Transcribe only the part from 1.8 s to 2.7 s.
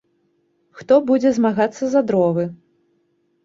за дровы?